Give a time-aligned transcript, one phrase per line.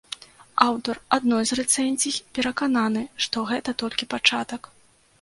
[0.67, 4.61] Аўтар адной з рэцэнзій перакананы, што гэта толькі пачатак.